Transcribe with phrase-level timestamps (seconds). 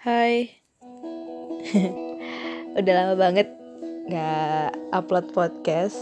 [0.00, 0.48] Hai.
[2.80, 3.52] Udah lama banget
[4.08, 5.92] gak upload podcast.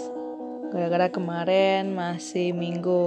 [0.71, 3.03] Gara-gara kemarin masih minggu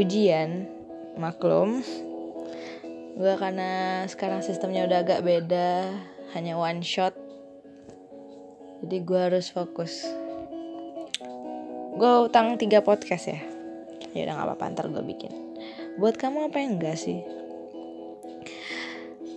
[0.00, 0.64] ujian
[1.20, 1.84] Maklum.
[3.20, 5.92] Gue karena sekarang sistemnya udah agak beda
[6.32, 7.12] Hanya one shot.
[8.80, 10.08] Jadi gue harus fokus.
[12.00, 13.44] Gue utang tiga podcast ya.
[14.16, 15.36] Ya udah gak apa-apa ntar gue bikin.
[16.00, 17.43] Buat kamu apa yang enggak sih?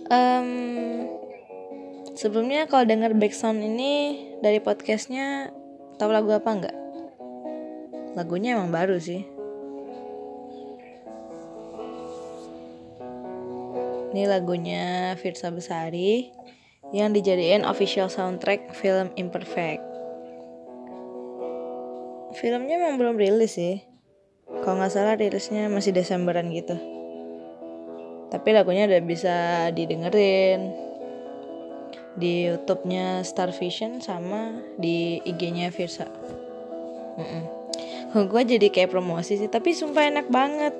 [0.08, 0.48] Um,
[2.16, 3.92] sebelumnya kalau denger background ini
[4.40, 5.52] dari podcastnya
[6.00, 6.76] tahu lagu apa enggak?
[8.16, 9.22] Lagunya emang baru sih.
[14.08, 16.32] Ini lagunya Firsa Besari
[16.90, 19.84] yang dijadiin official soundtrack film Imperfect.
[22.40, 23.84] Filmnya emang belum rilis sih.
[24.64, 26.97] Kalau nggak salah rilisnya masih Desemberan gitu
[28.28, 29.36] tapi lagunya udah bisa
[29.72, 30.88] didengerin
[32.18, 36.10] di YouTube-nya Star Vision sama di IG-nya Virsa.
[37.16, 37.42] Mm -mm.
[38.28, 40.74] Gue jadi kayak promosi sih, tapi sumpah enak banget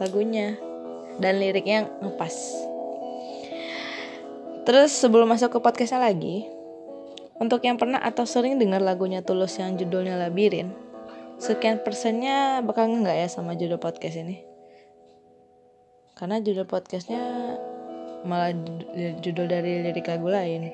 [0.00, 0.56] lagunya
[1.20, 2.34] dan liriknya ngepas.
[4.62, 6.46] Terus sebelum masuk ke podcastnya lagi,
[7.42, 10.70] untuk yang pernah atau sering dengar lagunya Tulus yang judulnya Labirin,
[11.42, 14.51] sekian persennya bakal nggak ya sama judul podcast ini?
[16.22, 17.18] Karena judul podcastnya
[18.22, 18.54] malah
[19.18, 20.70] judul dari lirik lagu lain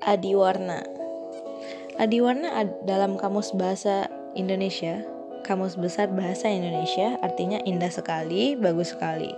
[0.00, 0.80] Adiwarna
[2.00, 5.04] Adiwarna dalam kamus bahasa Indonesia
[5.44, 9.28] kamus besar bahasa Indonesia artinya indah sekali bagus sekali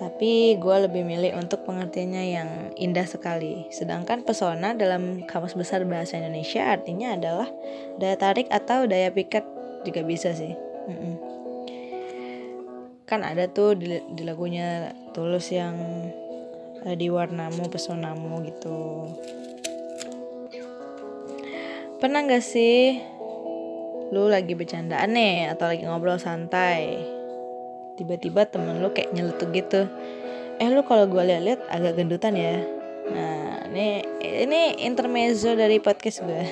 [0.00, 3.70] tapi gue lebih milih untuk pengertiannya yang indah sekali.
[3.70, 7.46] Sedangkan pesona dalam kamus besar bahasa Indonesia artinya adalah
[8.02, 9.46] daya tarik atau daya pikat
[9.86, 10.58] juga bisa sih.
[10.90, 11.33] Mm -mm
[13.04, 15.76] kan ada tuh di, di lagunya tulus yang
[16.84, 19.08] uh, di warnamu pesonamu gitu.
[22.00, 23.00] Pernah gak sih
[24.12, 27.00] lu lagi bercandaan nih atau lagi ngobrol santai?
[27.94, 29.86] Tiba-tiba temen lu kayak nyeletuk gitu.
[30.60, 32.60] Eh lu kalau gue liat-liat agak gendutan ya.
[33.12, 33.44] Nah
[33.74, 36.44] ini ini intermezzo dari podcast gue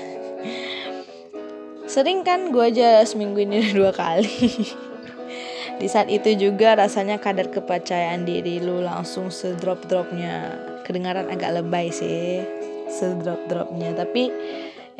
[1.92, 4.50] sering kan gue aja seminggu ini dua kali
[5.78, 10.58] di saat itu juga rasanya kadar kepercayaan diri lu langsung sedrop-dropnya.
[10.82, 12.42] Kedengaran agak lebay sih
[12.90, 13.96] sedrop-dropnya.
[13.96, 14.28] Tapi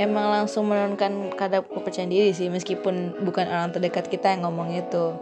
[0.00, 5.18] emang langsung menurunkan kadar kepercayaan diri sih meskipun bukan orang terdekat kita yang ngomong itu.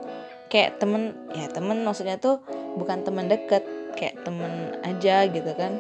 [0.51, 2.43] Kayak temen ya temen maksudnya tuh
[2.75, 3.63] bukan temen deket
[3.99, 5.79] kayak temen aja gitu kan.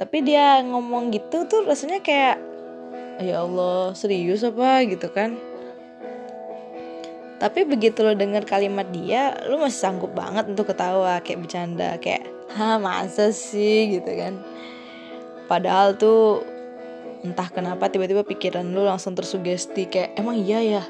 [0.00, 2.40] Tapi dia ngomong gitu tuh rasanya kayak
[3.22, 4.82] ya Allah serius apa?
[4.88, 5.51] gitu kan
[7.42, 12.22] tapi begitu lo denger kalimat dia lo masih sanggup banget untuk ketawa kayak bercanda kayak
[12.54, 13.98] ha masa sih?
[13.98, 14.38] gitu kan.
[15.50, 16.46] Padahal tuh
[17.26, 20.84] entah kenapa tiba-tiba pikiran lo langsung tersugesti kayak emang iya ya?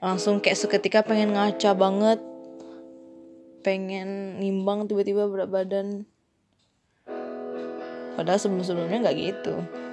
[0.00, 2.24] Langsung kayak seketika pengen ngaca banget.
[3.60, 6.08] Pengen nimbang tiba-tiba berat badan.
[8.16, 9.83] Padahal sebelum-sebelumnya nggak gitu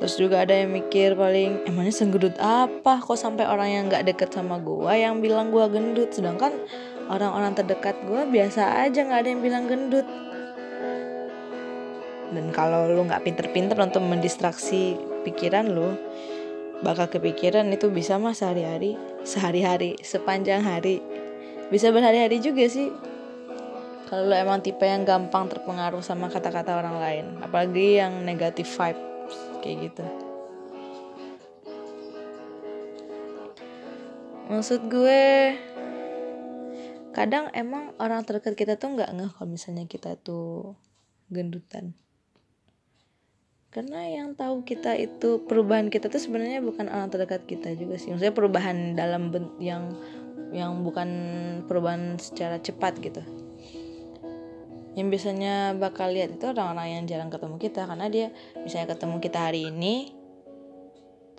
[0.00, 3.04] Terus juga ada yang mikir paling emangnya segendut apa?
[3.04, 6.08] Kok sampai orang yang nggak deket sama gue yang bilang gue gendut?
[6.16, 6.56] Sedangkan
[7.12, 10.08] orang-orang terdekat gue biasa aja nggak ada yang bilang gendut.
[12.32, 14.96] Dan kalau lu nggak pinter-pinter untuk mendistraksi
[15.28, 15.92] pikiran lu
[16.80, 18.96] bakal kepikiran itu bisa mah sehari-hari
[19.28, 21.04] sehari-hari sepanjang hari.
[21.68, 22.88] Bisa berhari-hari juga sih.
[24.08, 29.09] Kalau emang tipe yang gampang terpengaruh sama kata-kata orang lain apalagi yang negatif vibe
[29.60, 30.04] kayak gitu.
[34.50, 35.54] Maksud gue
[37.14, 40.74] kadang emang orang terdekat kita tuh nggak ngeh kalau misalnya kita tuh
[41.30, 41.94] gendutan.
[43.70, 48.10] Karena yang tahu kita itu perubahan kita tuh sebenarnya bukan orang terdekat kita juga sih.
[48.10, 49.30] Maksudnya perubahan dalam
[49.62, 49.94] yang
[50.50, 51.08] yang bukan
[51.70, 53.22] perubahan secara cepat gitu
[55.00, 58.26] yang biasanya bakal lihat itu orang-orang yang jarang ketemu kita karena dia
[58.60, 60.12] misalnya ketemu kita hari ini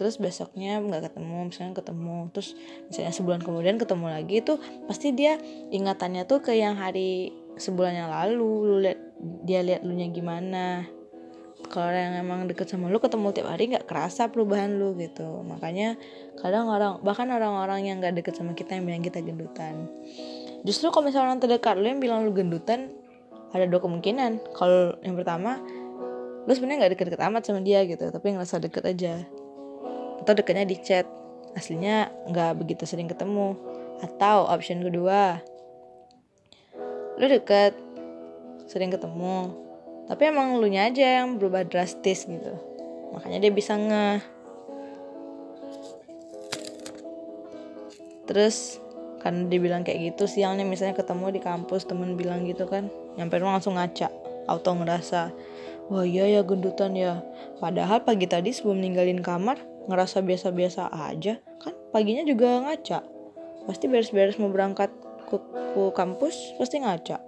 [0.01, 2.57] terus besoknya nggak ketemu misalnya ketemu terus
[2.89, 4.57] misalnya sebulan kemudian ketemu lagi itu
[4.89, 5.37] pasti dia
[5.69, 9.11] ingatannya tuh ke yang hari sebulan yang lalu lu lihat
[9.45, 10.89] dia lihat lu nya gimana.
[11.71, 15.45] Kalau yang emang deket sama lu ketemu tiap hari nggak kerasa perubahan lu gitu.
[15.45, 15.95] Makanya
[16.41, 19.87] kadang orang bahkan orang-orang yang nggak deket sama kita yang bilang kita gendutan.
[20.65, 22.91] Justru kalau misalnya orang terdekat lu yang bilang lu gendutan
[23.51, 24.55] ada dua kemungkinan.
[24.55, 25.59] Kalau yang pertama
[26.41, 29.13] lu sebenarnya nggak deket-deket amat sama dia gitu tapi ngerasa deket aja.
[30.23, 31.07] Atau deketnya di chat.
[31.51, 33.55] Aslinya nggak begitu sering ketemu.
[34.01, 35.43] Atau option kedua
[37.19, 37.77] lu deket
[38.65, 39.53] sering ketemu.
[40.09, 42.57] Tapi emang lu nya aja yang berubah drastis gitu.
[43.13, 44.23] Makanya dia bisa nge
[48.31, 48.79] terus
[49.19, 53.59] kan dibilang kayak gitu siangnya misalnya ketemu di kampus temen bilang gitu kan nyampe rumah
[53.59, 54.11] langsung ngaca.
[54.49, 55.31] Auto ngerasa
[55.91, 57.19] wah iya ya gendutan ya.
[57.59, 59.59] Padahal pagi tadi sebelum ninggalin kamar
[59.89, 61.39] ngerasa biasa-biasa aja.
[61.59, 62.99] Kan paginya juga ngaca.
[63.67, 64.89] Pasti beres-beres mau berangkat
[65.29, 67.21] ke, ke kampus pasti ngaca.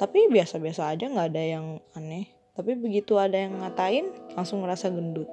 [0.00, 2.28] Tapi biasa-biasa aja nggak ada yang aneh.
[2.56, 5.28] Tapi begitu ada yang ngatain langsung ngerasa gendut.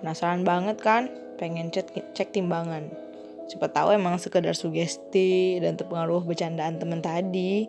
[0.00, 1.10] Penasaran banget kan?
[1.36, 2.88] Pengen cek cek timbangan.
[3.50, 7.66] Siapa tahu emang sekedar sugesti dan terpengaruh bercandaan temen tadi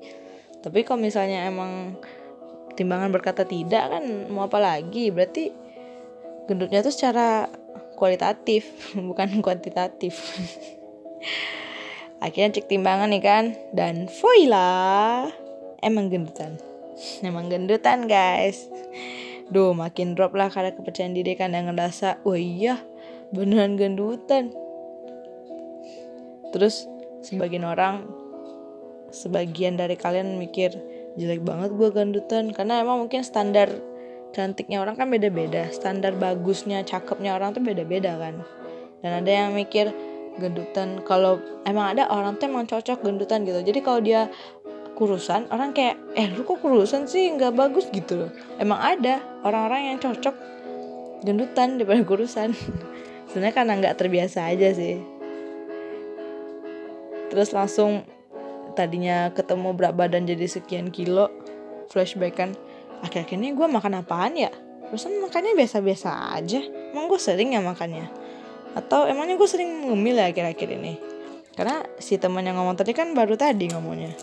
[0.61, 1.97] tapi kalau misalnya emang
[2.77, 5.09] timbangan berkata tidak kan mau apa lagi?
[5.09, 5.49] Berarti
[6.45, 7.49] gendutnya tuh secara
[7.97, 8.69] kualitatif
[9.09, 10.13] bukan kuantitatif.
[12.23, 15.25] Akhirnya cek timbangan nih kan dan voila!
[15.81, 16.61] Emang gendutan.
[17.25, 18.69] Emang gendutan guys.
[19.49, 22.77] Duh makin drop lah karena kepercayaan diri kan yang ngerasa Wah iya
[23.33, 24.53] beneran gendutan.
[26.53, 26.85] Terus
[27.25, 28.20] sebagian orang
[29.11, 30.75] Sebagian dari kalian mikir
[31.19, 33.67] Jelek banget gue gendutan Karena emang mungkin standar
[34.31, 38.39] cantiknya orang kan beda-beda Standar bagusnya, cakepnya orang tuh beda-beda kan.
[39.01, 39.91] Dan ada yang mikir
[40.39, 41.03] gendutan.
[41.03, 43.59] Kalau emang ada orang tuh emang cocok gendutan gitu.
[43.59, 44.29] Jadi kalau dia
[44.95, 47.27] kurusan orang kayak eh lu kok kurusan sih?
[47.33, 48.31] Nggak bagus gitu loh.
[48.61, 50.35] Emang ada orang-orang yang cocok
[51.25, 52.53] gendutan daripada kurusan.
[53.33, 55.01] Sebenarnya karena nggak terbiasa aja sih.
[57.31, 58.03] Terus langsung
[58.73, 61.27] tadinya ketemu berat badan jadi sekian kilo
[61.91, 62.49] flashback kan
[63.03, 64.51] akhir-akhir ini gue makan apaan ya?
[64.87, 66.61] Terusan makannya biasa-biasa aja.
[66.91, 68.11] Emang gue sering ya makannya?
[68.75, 70.93] Atau emangnya gue sering ngemil ya akhir-akhir ini?
[71.55, 74.15] Karena si teman yang ngomong tadi kan baru tadi ngomongnya.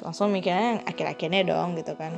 [0.00, 2.12] Langsung mikirnya yang akhir-akhirnya dong gitu kan.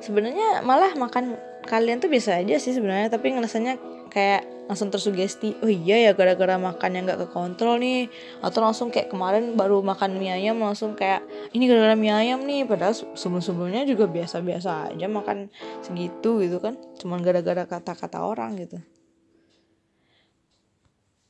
[0.00, 1.36] Sebenarnya malah makan
[1.66, 3.76] kalian tuh bisa aja sih sebenarnya tapi ngerasanya
[4.12, 8.10] kayak langsung tersugesti oh iya ya gara-gara makan yang nggak kekontrol nih.
[8.42, 11.22] Atau langsung kayak kemarin baru makan mie ayam langsung kayak
[11.54, 12.66] ini gara-gara mie ayam nih.
[12.66, 15.48] Padahal sebelum-sebelumnya juga biasa-biasa aja makan
[15.82, 18.82] segitu gitu kan cuman gara-gara kata-kata orang gitu.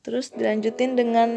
[0.01, 1.29] Terus dilanjutin dengan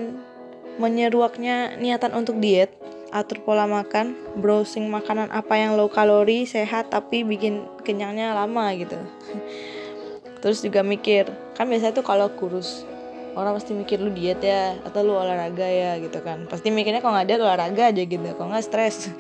[0.80, 2.72] menyeruaknya niatan untuk diet
[3.10, 8.96] atur pola makan, browsing makanan apa yang low kalori, sehat tapi bikin kenyangnya lama gitu.
[10.40, 12.88] Terus juga mikir, kan biasanya tuh kalau kurus
[13.36, 16.48] orang pasti mikir lu diet ya atau lu olahraga ya gitu kan.
[16.48, 18.24] Pasti mikirnya kalau nggak diet olahraga aja gitu.
[18.24, 19.12] Kalau nggak stres.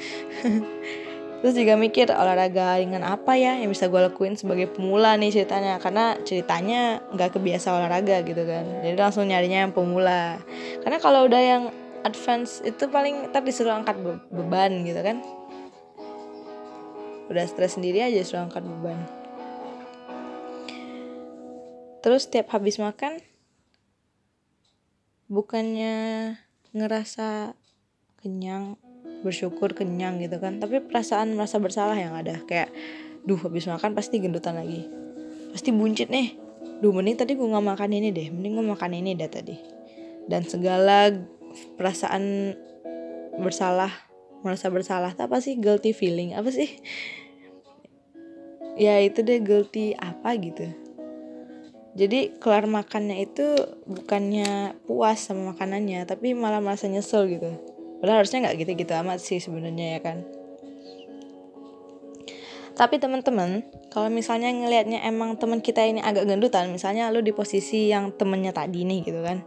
[1.40, 5.80] Terus juga mikir olahraga dengan apa ya yang bisa gue lakuin sebagai pemula nih ceritanya.
[5.80, 8.64] Karena ceritanya nggak kebiasa olahraga gitu kan.
[8.84, 10.40] Jadi langsung nyarinya yang pemula.
[10.84, 11.62] Karena kalau udah yang
[12.04, 15.20] advance itu paling ntar disuruh angkat be beban gitu kan.
[17.28, 19.19] Udah stres sendiri aja suruh angkat beban
[22.00, 23.20] terus tiap habis makan
[25.30, 26.34] bukannya
[26.74, 27.54] ngerasa
[28.18, 28.74] kenyang
[29.22, 30.58] bersyukur kenyang gitu kan.
[30.58, 32.40] Tapi perasaan merasa bersalah yang ada.
[32.44, 32.74] Kayak
[33.24, 34.90] duh habis makan pasti gendutan lagi.
[35.54, 36.34] Pasti buncit nih.
[36.80, 38.28] Duh mending tadi gue nggak makan ini deh.
[38.32, 39.56] Mending gue makan ini deh tadi.
[40.26, 41.12] Dan segala
[41.78, 42.54] perasaan
[43.38, 43.92] bersalah
[44.40, 45.60] merasa bersalah apa sih?
[45.60, 46.80] Guilty feeling apa sih?
[48.80, 50.89] Ya itu deh guilty apa gitu
[51.90, 53.46] jadi kelar makannya itu
[53.86, 57.50] bukannya puas sama makanannya tapi malah merasa nyesel gitu.
[57.98, 60.22] Padahal harusnya nggak gitu-gitu amat sih sebenarnya ya kan?
[62.78, 67.90] Tapi teman-teman kalau misalnya ngelihatnya emang teman kita ini agak gendutan misalnya lu di posisi
[67.90, 69.42] yang temennya tadi nih gitu kan.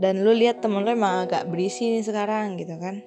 [0.00, 3.00] Dan lu lihat temen lu emang agak berisi nih sekarang gitu kan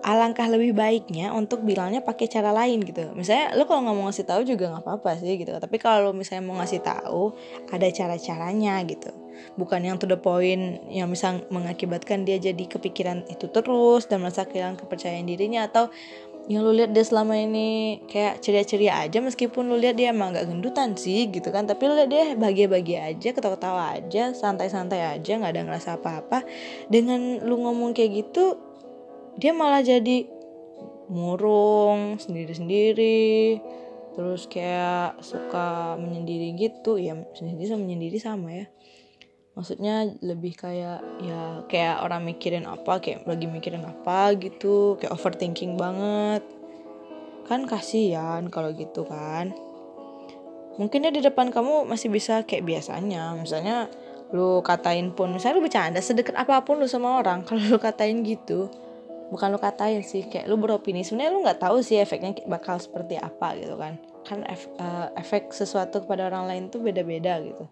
[0.00, 3.12] alangkah lebih baiknya untuk bilangnya pakai cara lain gitu.
[3.12, 5.52] Misalnya lu kalau nggak mau ngasih tahu juga nggak apa-apa sih gitu.
[5.52, 7.36] Tapi kalau misalnya mau ngasih tahu
[7.68, 9.12] ada cara-caranya gitu.
[9.56, 14.44] Bukan yang to the point yang bisa mengakibatkan dia jadi kepikiran itu terus dan merasa
[14.44, 15.88] kehilangan kepercayaan dirinya atau
[16.50, 20.50] yang lu lihat dia selama ini kayak ceria-ceria aja meskipun lu lihat dia emang gak
[20.50, 21.68] gendutan sih gitu kan.
[21.68, 26.42] Tapi lu lihat dia bahagia-bahagia aja ketawa-ketawa aja santai-santai aja nggak ada ngerasa apa-apa.
[26.88, 28.69] Dengan lu ngomong kayak gitu
[29.38, 30.26] dia malah jadi
[31.10, 33.58] murung sendiri-sendiri
[34.14, 36.98] terus kayak suka menyendiri gitu.
[36.98, 38.66] Ya sendiri sama menyendiri sama ya.
[39.58, 45.74] Maksudnya lebih kayak ya kayak orang mikirin apa kayak lagi mikirin apa gitu kayak overthinking
[45.74, 46.46] banget.
[47.46, 49.50] Kan kasihan kalau gitu kan.
[50.78, 53.34] Mungkin dia di depan kamu masih bisa kayak biasanya.
[53.34, 53.90] Misalnya
[54.30, 58.22] lu katain pun misalnya lu bercanda sedekat apa pun lu sama orang kalau lu katain
[58.22, 58.70] gitu
[59.30, 61.06] bukan lu katain sih kayak lu beropini.
[61.06, 63.96] Sebenarnya lu nggak tahu sih efeknya bakal seperti apa gitu kan.
[64.26, 67.64] Kan uh, efek sesuatu kepada orang lain tuh beda-beda gitu.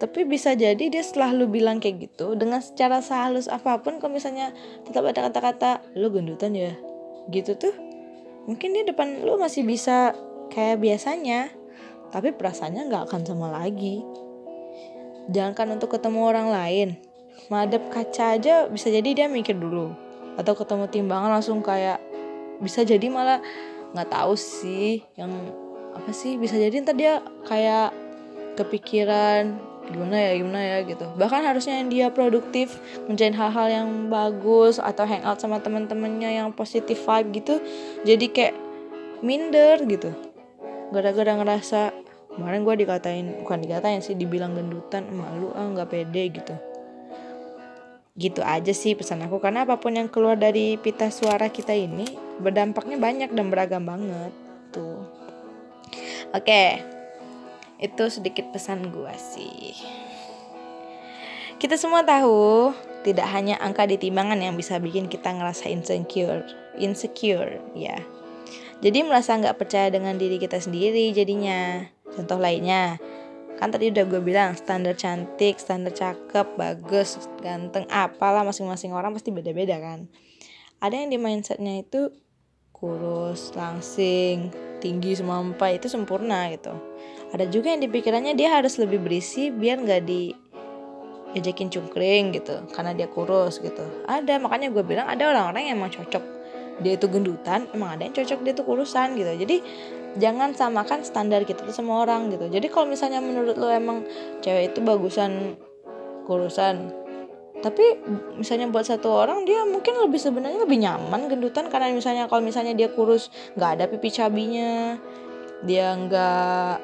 [0.00, 4.16] Tapi bisa jadi dia setelah lu bilang kayak gitu dengan secara sehalus apa pun kalau
[4.16, 4.50] misalnya
[4.88, 6.72] tetap ada kata-kata lu gendutan ya
[7.28, 7.76] gitu tuh
[8.48, 10.12] mungkin dia depan lu masih bisa
[10.50, 11.52] kayak biasanya.
[12.10, 14.02] Tapi perasaannya nggak akan sama lagi.
[15.30, 17.09] Jangankan untuk ketemu orang lain
[17.50, 19.92] madep kaca aja bisa jadi dia mikir dulu.
[20.38, 21.98] Atau ketemu timbangan langsung kayak
[22.62, 23.42] bisa jadi malah
[23.90, 25.34] nggak tahu sih yang
[25.90, 27.18] apa sih bisa jadi ntar dia
[27.50, 27.90] kayak
[28.54, 29.58] kepikiran
[29.90, 31.02] gimana ya gimana ya gitu.
[31.18, 32.78] Bahkan harusnya yang dia produktif
[33.10, 37.54] menjadi hal-hal yang bagus atau hangout sama teman-temannya yang positif vibe gitu
[38.06, 38.54] jadi kayak
[39.26, 40.14] minder gitu.
[40.94, 41.90] Gara-gara ngerasa
[42.38, 46.69] kemarin gue dikatain bukan dikatain sih dibilang gendutan malu ah nggak pede gitu
[48.20, 52.04] gitu aja sih pesan aku karena apa pun yang keluar dari pita suara kita ini
[52.36, 54.32] berdampaknya banyak dan beragam banget
[54.76, 55.08] tuh
[56.36, 57.00] oke okay
[57.80, 59.72] itu sedikit pesan gue sih.
[61.56, 62.72] Kita semua tahu,
[63.04, 66.44] tidak hanya angka di timbangan yang bisa bikin kita ngerasa insecure,
[66.76, 67.96] insecure ya.
[68.80, 71.84] Jadi merasa nggak percaya dengan diri kita sendiri jadinya.
[72.16, 72.96] Contoh lainnya,
[73.60, 79.28] kan tadi udah gue bilang standar cantik, standar cakep, bagus, ganteng, apalah masing-masing orang pasti
[79.28, 80.08] beda-beda kan.
[80.80, 82.08] Ada yang di mindsetnya itu
[82.72, 84.48] kurus, langsing,
[84.80, 86.72] tinggi semampai itu sempurna gitu.
[87.36, 90.32] Ada juga yang dipikirannya dia harus lebih berisi biar nggak di
[91.36, 93.84] ejekin cungkring gitu karena dia kurus gitu.
[94.08, 96.24] Ada makanya gue bilang ada orang-orang yang emang cocok.
[96.80, 99.32] Dia itu gendutan emang ada yang cocok dia itu kurusan gitu.
[99.36, 99.56] Jadi
[100.18, 102.50] jangan samakan standar kita tuh sama orang gitu.
[102.50, 104.02] Jadi kalau misalnya menurut lo emang
[104.42, 105.54] cewek itu bagusan
[106.26, 107.00] kurusan
[107.60, 108.00] tapi
[108.40, 112.72] misalnya buat satu orang dia mungkin lebih sebenarnya lebih nyaman gendutan karena misalnya kalau misalnya
[112.72, 114.96] dia kurus nggak ada pipi cabinya
[115.60, 116.74] dia nggak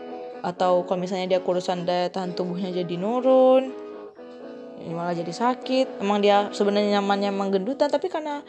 [0.45, 3.73] atau kalau misalnya dia kurusan daya tahan tubuhnya jadi nurun
[4.87, 5.99] malah jadi sakit.
[5.99, 8.45] Emang dia sebenarnya nyamannya emang gendutan tapi karena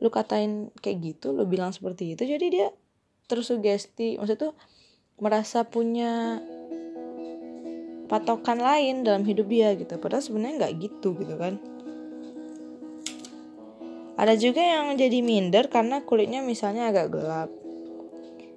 [0.00, 2.68] lu katain kayak gitu lu bilang seperti itu jadi dia
[3.30, 4.52] terus sugesti maksud tuh
[5.22, 6.42] merasa punya
[8.10, 9.94] patokan lain dalam hidup dia gitu.
[10.02, 11.62] Padahal sebenarnya nggak gitu gitu kan.
[14.18, 17.50] Ada juga yang jadi minder karena kulitnya misalnya agak gelap.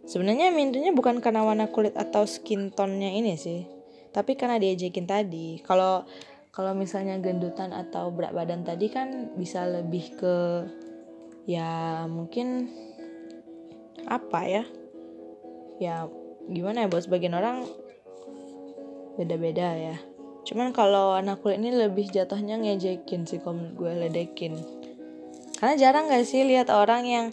[0.03, 3.63] Sebenarnya mindernya bukan karena warna kulit atau skin tone-nya ini sih,
[4.11, 5.63] tapi karena diajakin tadi.
[5.63, 6.03] Kalau
[6.51, 10.35] kalau misalnya gendutan atau berat badan tadi kan bisa lebih ke
[11.47, 12.67] ya mungkin
[14.07, 14.63] apa ya?
[15.81, 16.07] Ya
[16.49, 17.67] gimana ya buat sebagian orang
[19.15, 19.97] beda-beda ya.
[20.43, 24.59] Cuman kalau anak kulit ini lebih jatuhnya ngejekin sih kalau gue ledekin.
[25.55, 27.25] Karena jarang gak sih lihat orang yang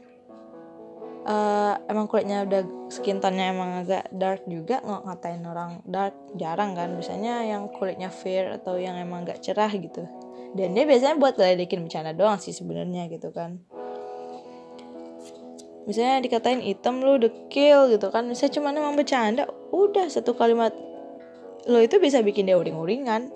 [1.26, 6.72] uh, emang kulitnya udah skin tone-nya emang agak dark juga nggak ngatain orang dark jarang
[6.76, 10.06] kan biasanya yang kulitnya fair atau yang emang agak cerah gitu
[10.56, 13.62] dan dia biasanya buat ngeledekin bercanda doang sih sebenarnya gitu kan
[15.90, 18.22] misalnya dikatain hitam lu dekil gitu kan.
[18.30, 20.70] Misalnya cuma emang bercanda udah satu kalimat.
[21.66, 23.34] Lo itu bisa bikin dia uring-uringan.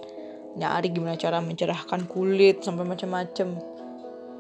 [0.55, 3.59] Nyari gimana cara mencerahkan kulit sampai macam-macam.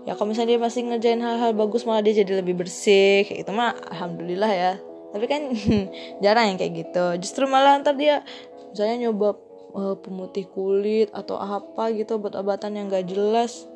[0.06, 3.26] Ya kalau misalnya dia masih ngerjain hal-hal bagus malah dia jadi lebih bersih.
[3.26, 4.72] Kayak itu mah alhamdulillah ya.
[5.10, 5.42] Tapi kan
[6.22, 7.06] jarang yang kayak gitu.
[7.18, 8.22] Justru malah ntar dia
[8.70, 9.34] misalnya nyoba
[9.74, 13.66] uh, pemutih kulit atau apa gitu buat obatan yang gak jelas.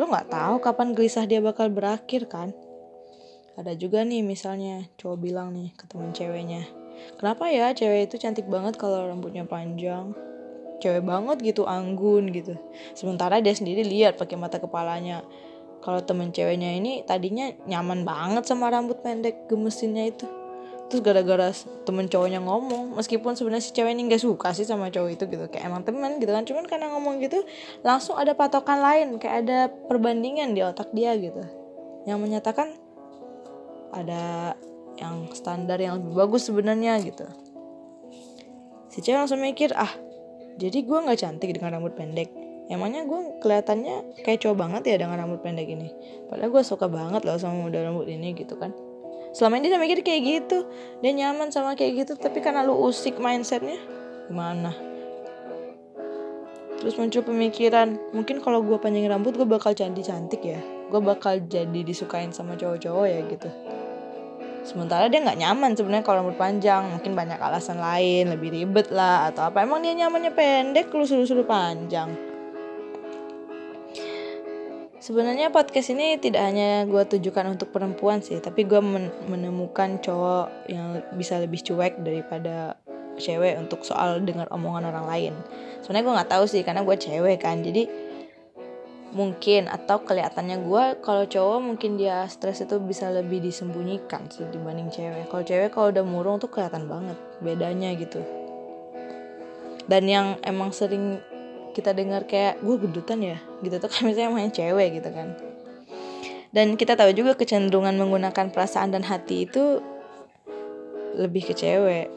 [0.00, 2.54] Lo nggak tahu kapan gelisah dia bakal berakhir kan
[3.58, 6.78] ada juga nih misalnya cowok bilang nih ke temen ceweknya
[7.18, 10.12] kenapa ya cewek itu cantik banget kalau rambutnya panjang?
[10.78, 12.54] Cewek banget gitu anggun gitu.
[12.94, 15.26] Sementara dia sendiri lihat pakai mata kepalanya.
[15.82, 20.26] Kalau temen ceweknya ini tadinya nyaman banget sama rambut pendek gemesinnya itu.
[20.88, 21.52] Terus gara-gara
[21.84, 25.44] temen cowoknya ngomong meskipun sebenarnya si cewek ini nggak suka sih sama cowok itu gitu
[25.50, 26.46] kayak emang temen gitu kan.
[26.46, 27.42] Cuman karena ngomong gitu
[27.82, 29.58] langsung ada patokan lain kayak ada
[29.90, 31.42] perbandingan di otak dia gitu.
[32.06, 32.87] Yang menyatakan
[33.92, 34.54] ada
[34.98, 37.24] yang standar yang lebih bagus sebenarnya gitu.
[38.90, 39.90] Si cewek langsung mikir ah
[40.58, 42.34] jadi gue nggak cantik dengan rambut pendek.
[42.68, 45.88] Emangnya gue kelihatannya kayak cowok banget ya dengan rambut pendek ini?
[46.28, 48.74] Padahal gue suka banget loh sama model rambut ini gitu kan.
[49.32, 50.66] Selama ini dia mikir kayak gitu.
[51.00, 53.78] Dia nyaman sama kayak gitu tapi karena lu usik mindsetnya
[54.26, 54.74] gimana?
[56.78, 60.60] Terus muncul pemikiran mungkin kalau gue panjang rambut gue bakal cantik cantik ya.
[60.90, 63.48] Gue bakal jadi disukain sama cowok-cowok ya gitu
[64.68, 66.92] sementara dia nggak nyaman sebenarnya kalau rambut panjang.
[66.92, 69.64] Mungkin banyak alasan lain lebih ribet lah atau apa.
[69.64, 72.12] Emang dia nyamannya pendek lu suruh-suruh panjang.
[75.00, 80.68] Sebenarnya podcast ini tidak hanya gue tujukan untuk perempuan sih tapi gue men menemukan cowok
[80.68, 82.76] yang bisa lebih cuek daripada
[83.16, 85.34] cewek untuk soal dengar omongan orang lain.
[85.80, 87.64] Sebenarnya gue nggak tahu sih karena gue cewek kan.
[87.64, 87.88] Jadi
[89.08, 94.92] mungkin atau kelihatannya gue kalau cowok mungkin dia stres itu bisa lebih disembunyikan sih dibanding
[94.92, 95.32] cewek.
[95.32, 98.20] Kalau cewek kalau udah murung tuh kelihatan banget bedanya gitu.
[99.88, 101.24] Dan yang emang sering
[101.72, 103.38] kita dengar kayak gue gendutan ya?
[103.64, 105.32] Gitu tuh kan misalnya main cewek gitu kan.
[106.52, 109.80] Dan kita tahu juga kecenderungan menggunakan perasaan dan hati itu
[111.16, 112.12] lebih ke cewek.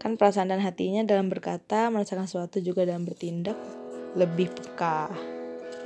[0.00, 3.81] Kan perasaan dan hatinya dalam berkata merasakan sesuatu juga dalam bertindak
[4.16, 5.08] lebih peka.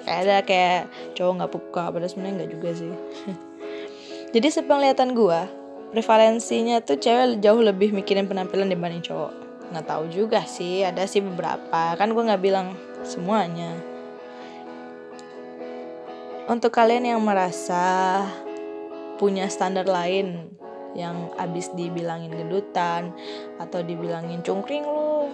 [0.07, 0.81] Kayak ada kayak
[1.19, 2.93] cowok nggak peka padahal sebenarnya nggak juga sih.
[4.35, 5.41] Jadi sepenglihatan gue
[5.95, 9.33] prevalensinya tuh cewek jauh lebih mikirin penampilan dibanding cowok.
[9.75, 11.95] Nggak tahu juga sih ada sih beberapa.
[11.99, 13.75] Kan gue nggak bilang semuanya.
[16.47, 18.23] Untuk kalian yang merasa
[19.19, 20.55] punya standar lain
[20.95, 23.13] yang abis dibilangin gendutan
[23.61, 25.29] atau dibilangin cungkring lu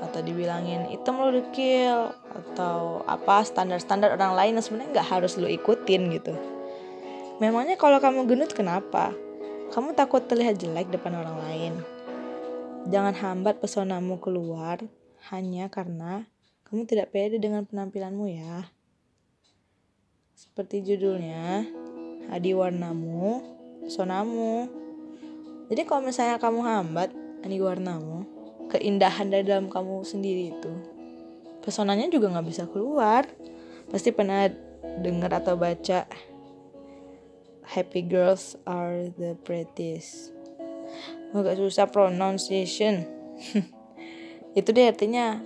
[0.00, 5.46] atau dibilangin hitam lo dekil atau apa standar-standar orang lain yang sebenarnya nggak harus lo
[5.46, 6.34] ikutin gitu.
[7.40, 9.12] Memangnya kalau kamu gendut kenapa?
[9.70, 11.72] Kamu takut terlihat jelek depan orang lain.
[12.88, 14.80] Jangan hambat pesonamu keluar
[15.30, 16.24] hanya karena
[16.68, 18.72] kamu tidak pede dengan penampilanmu ya.
[20.32, 21.68] Seperti judulnya
[22.32, 23.42] hadi warnamu
[23.84, 24.70] pesonamu
[25.70, 27.10] jadi kalau misalnya kamu hambat
[27.42, 28.22] hadi warnamu
[28.70, 30.72] keindahan dari dalam kamu sendiri itu.
[31.60, 33.26] Pesonanya juga nggak bisa keluar.
[33.90, 34.46] Pasti pernah
[35.02, 36.06] dengar atau baca
[37.66, 40.34] happy girls are the prettiest.
[41.30, 43.06] Agak susah pronunciation.
[44.58, 45.38] Itu dia artinya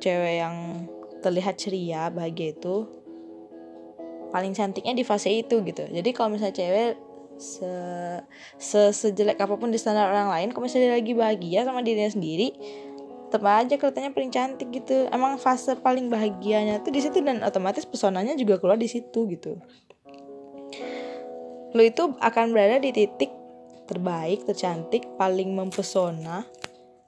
[0.00, 0.56] cewek yang
[1.20, 2.88] terlihat ceria bahagia itu
[4.32, 5.84] paling cantiknya di fase itu gitu.
[5.84, 6.92] Jadi kalau misalnya cewek
[7.40, 7.72] se,
[8.60, 12.12] se sejelek apa pun di standar orang lain kalau misalnya dia lagi bahagia sama dirinya
[12.12, 12.52] sendiri
[13.30, 15.06] tetap aja kelihatannya paling cantik gitu.
[15.14, 19.54] Emang fase paling bahagianya tuh di situ dan otomatis pesonanya juga keluar di situ gitu.
[21.70, 23.30] Lo itu akan berada di titik
[23.86, 26.42] terbaik tercantik paling mempesona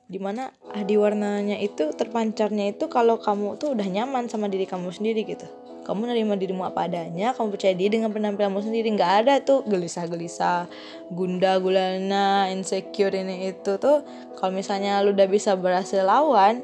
[0.07, 0.51] di mana
[0.83, 5.47] di warnanya itu terpancarnya itu kalau kamu tuh udah nyaman sama diri kamu sendiri gitu
[5.83, 8.95] kamu nerima dirimu apa adanya kamu percaya diri dengan penampilanmu sendiri.
[8.95, 10.71] Nggak ada tuh gelisah-gelisah
[11.11, 14.07] gunda gulana insecure ini itu tuh.
[14.39, 16.63] Kalau misalnya lu udah bisa berhasil lawan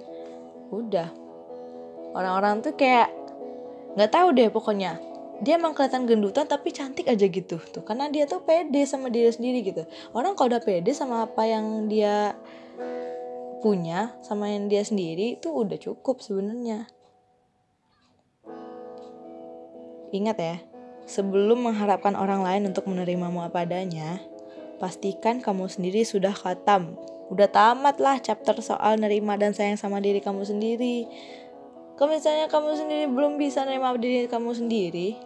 [0.70, 1.10] udah.
[2.14, 3.10] Orang-orang tuh kayak
[3.98, 5.02] nggak tahu deh pokoknya.
[5.42, 7.82] Dia emang kelihatan gendutan tapi cantik aja gitu tuh.
[7.82, 9.82] Karena dia tuh pede sama diri sendiri gitu.
[10.14, 12.38] Orang kalau udah pede sama apa yang dia
[13.58, 16.86] punya sama yang dia sendiri itu udah cukup sebenarnya
[20.08, 20.56] Ingat ya,
[21.04, 24.20] sebelum mengharapkan orang lain untuk menerimamu apa adanya,
[24.80, 26.96] pastikan kamu sendiri sudah khatam.
[27.28, 31.04] Udah tamat lah chapter soal nerima dan sayang sama diri kamu sendiri.
[32.00, 35.18] Kalau misalnya kamu sendiri belum bisa nerima diri kamu sendiri,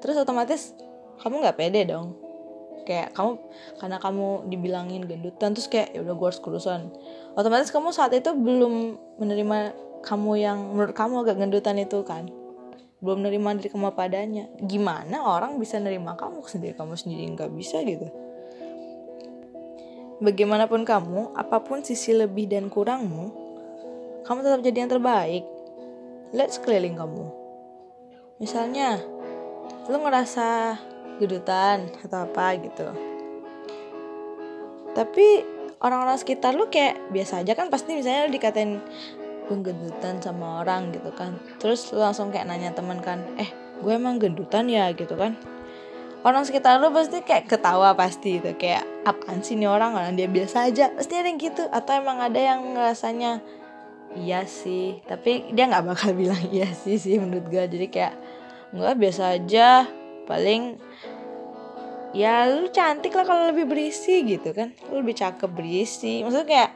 [0.00, 0.72] terus otomatis
[1.20, 2.16] kamu nggak pede dong.
[2.88, 3.36] Kayak kamu
[3.80, 6.88] karena kamu dibilangin gendutan terus kayak ya udah gue harus kurusan.
[7.36, 12.28] Otomatis kamu saat itu belum menerima kamu yang menurut kamu agak gendutan itu kan
[13.04, 16.72] belum nerima diri kamu padanya gimana orang bisa nerima kamu sendiri?
[16.72, 18.08] Kamu sendiri nggak bisa gitu.
[20.24, 23.44] Bagaimanapun kamu apa pun sisi lebih dan kurangmu
[24.24, 25.44] kamu tetap jadi yang terbaik.
[26.32, 27.28] Lihat sekeliling kamu.
[28.40, 28.98] Misalnya
[29.92, 30.80] lu ngerasa
[31.20, 32.88] gedutan atau apa gitu.
[34.96, 35.26] Tapi
[35.84, 38.80] orang-orang sekitar lu kayak biasa aja kan pasti misalnya lu dikatain
[39.44, 41.36] gue gendutan sama orang gitu kan.
[41.60, 43.48] Terus lu langsung kayak nanya temen kan eh
[43.80, 44.88] gue emang gendutan ya?
[44.96, 45.36] gitu kan.
[46.24, 49.92] Orang sekitar lu pasti kayak ketawa pasti itu kayak apaan sih nih orang?
[49.92, 50.88] Orang dia biasa aja.
[50.96, 53.44] Pasti ada yang gitu atau emang ada yang ngerasanya
[54.16, 55.04] iya sih.
[55.04, 58.14] Tapi dia nggak bakal bilang iya sih sih menurut gue jadi kayak
[58.72, 59.84] nggak biasa aja
[60.24, 60.80] paling
[62.16, 64.72] ya lu cantik lah kalau lebih berisi gitu kan.
[64.88, 66.24] Lu lebih cakep berisi.
[66.24, 66.70] Maksudnya kayak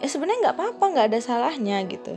[0.00, 2.16] ya sebenarnya nggak apa-apa nggak ada salahnya gitu.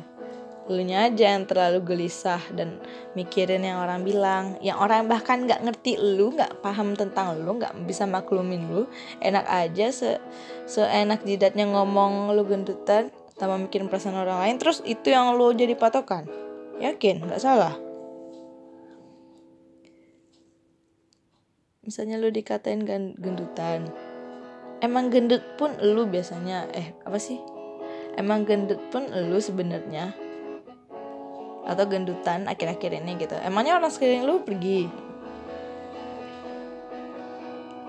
[0.69, 2.77] Lu aja yang terlalu gelisah dan
[3.17, 4.53] mikirin yang orang bilang.
[4.61, 8.85] Yang orang bahkan nggak ngerti lu nggak paham tentang lu nggak bisa maklumin lu
[9.17, 10.21] enak aja se
[10.69, 15.73] seenak jidatnya ngomong lu gendutan tanpa mikirin perasaan orang lain terus itu yang lu jadi
[15.73, 16.29] patokan.
[16.77, 17.25] Yakin?
[17.25, 17.73] Nggak salah?
[21.81, 22.85] Misalnya lu dikatain
[23.17, 23.89] gendutan.
[24.85, 26.69] Emang gendut pun lu biasanya.
[26.77, 27.41] Eh apa sih
[28.19, 30.12] emang gendut pun lu sebenarnya.
[31.63, 33.39] Atau gendutan akhir-akhir ini gitu.
[33.39, 34.91] Emangnya orang sekeliling lu pergi?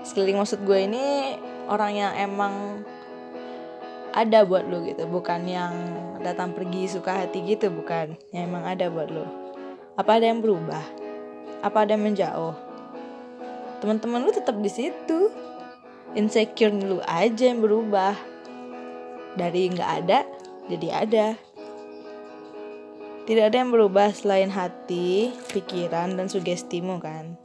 [0.07, 1.35] Sekeliling maksud gue ini
[1.67, 2.87] orang yang emang
[4.15, 5.03] ada buat lu gitu.
[5.11, 5.73] Bukan yang
[6.23, 8.15] datang pergi suka hati gitu bukan.
[8.31, 9.27] Yang emang ada buat lu.
[9.99, 10.83] Apa ada yang berubah?
[11.59, 12.55] Apa ada yang menjauh?
[13.83, 15.33] Teman-teman lu tetap di situ.
[16.11, 18.30] Insecure lu aja yang berubah
[19.37, 20.19] dari nggak ada
[20.67, 21.27] jadi ada
[23.29, 27.39] tidak ada yang berubah selain hati pikiran dan sugestimu kan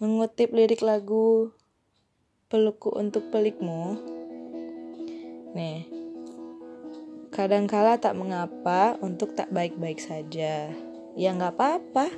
[0.00, 1.52] mengutip lirik lagu
[2.50, 3.96] pelukku untuk pelikmu
[5.52, 6.00] nih
[7.30, 10.66] Kadangkala tak mengapa untuk tak baik-baik saja.
[11.14, 12.10] Ya nggak apa-apa.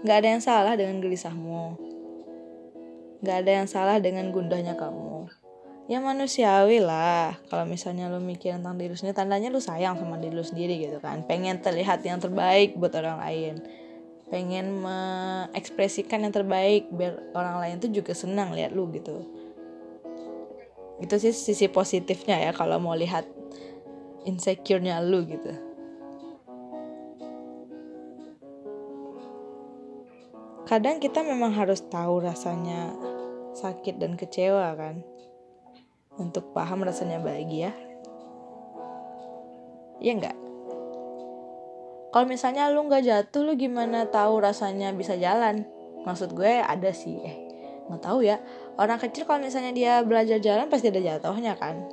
[0.00, 1.76] Nggak ada yang salah dengan gelisahmu.
[3.20, 5.28] Nggak ada yang salah dengan gundahnya kamu.
[5.86, 7.38] Ya manusiawi lah.
[7.46, 10.98] Kalau misalnya lo mikir tentang diri sendiri, tandanya lo sayang sama diri lo sendiri gitu
[10.98, 11.22] kan.
[11.24, 13.54] Pengen terlihat yang terbaik buat orang lain.
[14.26, 19.22] Pengen mengekspresikan yang terbaik biar orang lain tuh juga senang lihat lo gitu.
[20.98, 23.28] Itu sih sisi positifnya ya kalau mau lihat
[24.26, 25.65] insecure-nya lu gitu
[30.66, 32.92] kadang kita memang harus tahu rasanya
[33.56, 35.00] sakit dan kecewa kan?
[36.18, 37.72] Untuk paham rasanya bahagia.
[40.02, 40.36] Ya enggak
[42.16, 45.68] kalau misalnya lu nggak jatuh lu gimana tahu rasanya bisa jalan?
[46.08, 47.20] Maksud gue ada sih.
[47.20, 47.36] Eh
[47.92, 48.40] nggak tahu ya.
[48.80, 51.84] Orang kecil kalau misalnya dia belajar jalan pasti ada jatuhnya kan?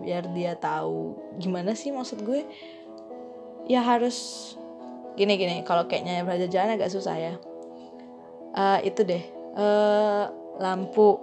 [0.00, 2.48] Biar dia tahu gimana sih maksud gue.
[3.68, 4.16] Ya harus
[5.12, 5.60] gini gini.
[5.60, 7.36] Kalau kayaknya belajar jalan agak susah ya
[8.56, 9.22] uh, itu deh.
[9.54, 11.20] Uh, lampu.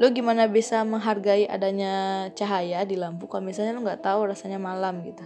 [0.00, 5.04] Lo gimana bisa menghargai adanya cahaya di lampu kalau misalnya lo nggak tahu rasanya malam
[5.04, 5.22] gitu?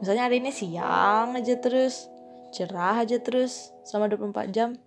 [0.00, 2.08] Misalnya hari ini siang aja terus
[2.56, 4.80] cerah aja terus selama 24 jam.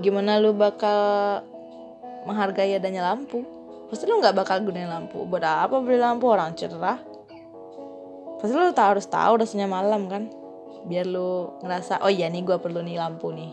[0.00, 1.44] Gimana lo bakal
[2.24, 3.44] menghargai adanya lampu?
[3.92, 5.28] Pasti lu nggak bakal gunain lampu.
[5.28, 6.24] Buat apa beli lampu?
[6.24, 6.98] Orang cerah.
[8.40, 10.32] Pasti lu tak harus tahu rasanya malam kan
[10.88, 13.52] biar lu ngerasa oh iya nih gue perlu nih lampu nih.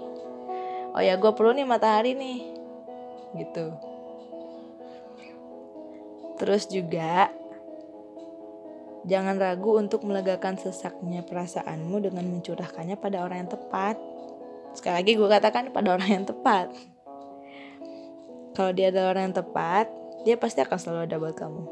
[0.96, 2.40] Oh ya gue perlu nih matahari nih.
[3.36, 3.66] Gitu.
[6.40, 7.28] Terus juga
[9.04, 14.00] jangan ragu untuk melegakan sesaknya perasaanmu dengan mencurahkannya pada orang yang tepat.
[14.72, 16.72] Sekali lagi gue katakan pada orang yang tepat.
[18.56, 19.92] Kalau dia adalah orang yang tepat
[20.24, 21.64] dia pasti akan selalu ada buat kamu.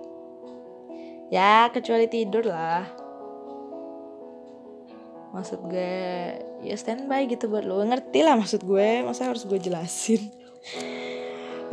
[1.32, 3.03] Ya kecuali tidur lah
[5.34, 5.98] maksud gue
[6.62, 10.30] ya standby gitu buat lo ngerti lah maksud gue masa harus gue jelasin?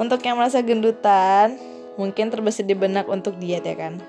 [0.01, 1.61] Untuk yang merasa gendutan
[2.01, 4.01] mungkin terbesit di benak untuk diet ya kan?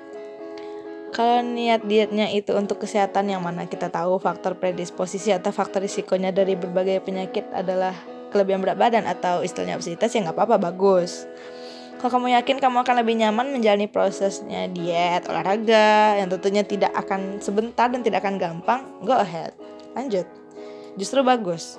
[1.11, 6.31] Kalau niat dietnya itu untuk kesehatan yang mana kita tahu faktor predisposisi atau faktor risikonya
[6.31, 7.91] dari berbagai penyakit adalah
[8.31, 11.27] kelebihan berat badan atau istilahnya obesitas ya nggak apa-apa bagus
[12.01, 17.37] kalau kamu yakin kamu akan lebih nyaman menjalani prosesnya diet, olahraga yang tentunya tidak akan
[17.37, 19.53] sebentar dan tidak akan gampang, go ahead.
[19.93, 20.25] Lanjut.
[20.97, 21.77] Justru bagus.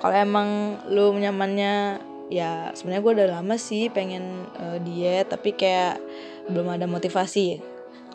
[0.00, 2.00] Kalau emang lu nyamannya
[2.32, 6.00] ya sebenarnya gue udah lama sih pengen uh, diet tapi kayak
[6.48, 7.60] belum ada motivasi.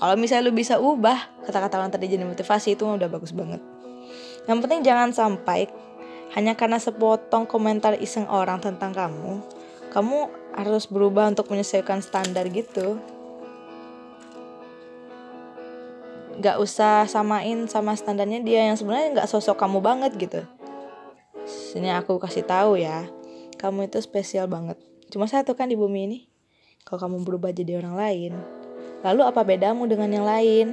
[0.01, 3.62] Kalau misalnya lu bisa ubah kata-kata yang tadi jadi motivasi itu udah bagus banget.
[4.49, 5.69] Yang penting jangan sampai
[6.34, 9.39] hanya karena sepotong komentar iseng orang tentang kamu,
[9.91, 12.97] kamu harus berubah untuk menyesuaikan standar gitu.
[16.38, 20.41] Gak usah samain sama standarnya dia yang sebenarnya gak sosok kamu banget gitu.
[21.47, 23.08] Sini aku kasih tahu ya
[23.58, 24.78] kamu itu spesial banget.
[25.10, 26.19] Cuma satu kan di bumi ini
[26.86, 28.34] kalau kamu berubah jadi orang lain
[29.06, 30.67] lalu apa bedamu dengan yang lain?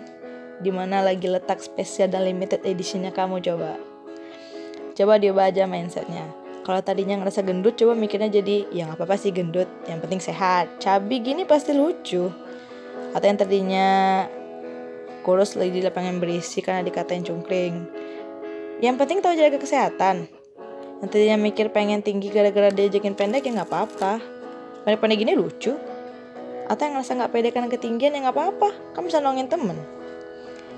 [0.54, 3.74] Di mana lagi letak spesial dan limited editionnya kamu coba?
[4.94, 9.36] Coba diubah aja mindsetnya kalau tadinya ngerasa gendut, coba mikirnya jadi, ya nggak apa-apa sih
[9.36, 10.80] gendut, yang penting sehat.
[10.80, 12.32] Cabi gini pasti lucu.
[13.12, 13.88] Atau yang tadinya
[15.20, 17.84] kurus lagi di lapangan berisi karena dikatain cungkring.
[18.80, 20.24] Yang penting tahu jaga kesehatan.
[21.04, 24.24] Yang tadinya mikir pengen tinggi gara-gara diajakin pendek ya nggak apa-apa.
[24.88, 25.76] Pendek-pendek gini lucu.
[26.64, 28.96] Atau yang ngerasa nggak pede karena ketinggian ya nggak apa-apa.
[28.96, 30.03] Kamu bisa nolongin temen.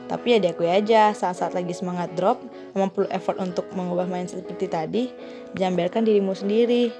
[0.06, 2.38] Tapi ya diakui aja saat-saat lagi semangat drop,
[2.78, 5.04] memang perlu effort untuk mengubah mindset seperti tadi,
[5.74, 6.94] biarkan dirimu sendiri.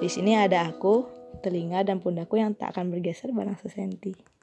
[0.00, 1.04] Di sini ada aku,
[1.44, 4.37] telinga dan pundakku yang tak akan bergeser barang sesenti.